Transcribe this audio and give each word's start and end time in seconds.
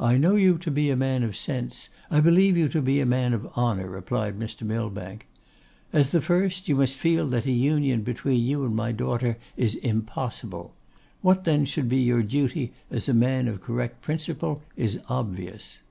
'I 0.00 0.16
know 0.16 0.36
you 0.36 0.56
to 0.56 0.70
be 0.70 0.88
a 0.88 0.96
man 0.96 1.22
of 1.22 1.36
sense; 1.36 1.90
I 2.10 2.20
believe 2.20 2.56
you 2.56 2.68
to 2.70 2.80
be 2.80 3.00
a 3.00 3.04
man 3.04 3.34
of 3.34 3.44
honour,' 3.54 3.86
replied 3.90 4.38
Mr. 4.38 4.62
Millbank. 4.62 5.26
'As 5.92 6.10
the 6.10 6.22
first, 6.22 6.70
you 6.70 6.76
must 6.76 6.96
feel 6.96 7.26
that 7.26 7.44
an 7.44 7.52
union 7.52 8.00
between 8.00 8.42
you 8.42 8.64
and 8.64 8.74
my 8.74 8.92
daughter 8.92 9.36
is 9.54 9.74
impossible; 9.76 10.72
what 11.20 11.44
then 11.44 11.66
should 11.66 11.86
be 11.90 11.98
your 11.98 12.22
duty 12.22 12.72
as 12.90 13.10
a 13.10 13.12
man 13.12 13.46
of 13.46 13.60
correct 13.60 14.00
principle 14.00 14.62
is 14.74 15.00
obvious. 15.10 15.82